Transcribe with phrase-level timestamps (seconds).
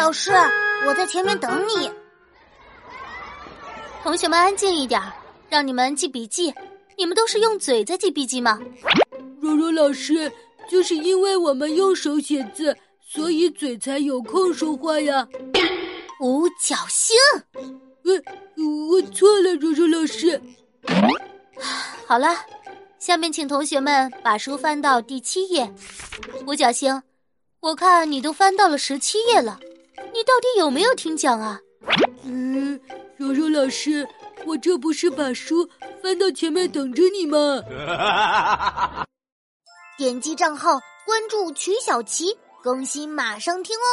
[0.00, 0.32] 老师，
[0.86, 1.92] 我在前面等你。
[4.02, 4.98] 同学们安静一点，
[5.50, 6.54] 让你们记笔记。
[6.96, 8.58] 你们都是用嘴在记笔记吗？
[9.42, 10.32] 柔柔老师，
[10.70, 12.74] 就是因为我们用手写字，
[13.06, 15.28] 所以嘴才有空说话呀。
[16.18, 17.14] 五角星，
[18.02, 20.40] 我我错了，柔柔老师。
[22.06, 22.34] 好了，
[22.98, 25.70] 下面请同学们把书翻到第七页。
[26.46, 27.02] 五角星，
[27.60, 29.60] 我看你都翻到了十七页了，
[30.20, 31.58] 你到底有没有听讲啊？
[32.24, 32.78] 嗯，
[33.16, 34.06] 柔柔老师，
[34.44, 35.66] 我这不是把书
[36.02, 37.64] 翻到前面等着你吗？
[39.96, 43.88] 点击账号关注曲小琪，更新马上听哦。